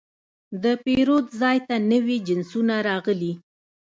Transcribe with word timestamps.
د 0.63 0.65
پیرود 0.83 1.25
ځای 1.41 1.57
ته 1.67 1.75
نوي 1.91 2.17
جنسونه 2.27 2.75
راغلي. 2.89 3.33